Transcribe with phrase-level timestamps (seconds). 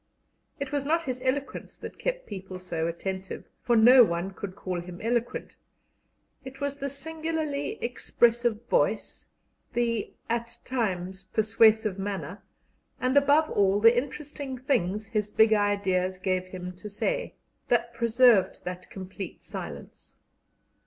[0.59, 4.81] It was not his eloquence that kept people so attentive, for no one could call
[4.81, 5.57] him eloquent;
[6.43, 9.29] it was the singularly expressive voice,
[9.73, 12.41] the (at times) persuasive manner,
[12.99, 17.35] and, above all, the interesting things his big ideas gave him to say,
[17.67, 20.15] that preserved that complete silence.